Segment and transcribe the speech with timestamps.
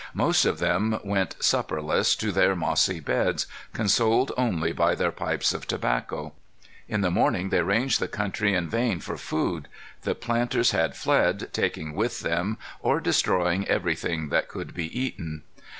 [0.15, 5.67] Most of them went supperless to their mossy beds, consoled only by their pipes of
[5.67, 6.33] tobacco.
[6.87, 9.67] In the morning they ranged the country in vain for food.
[10.01, 15.43] The planters had fled, taking with them or destroying everything that could be eaten.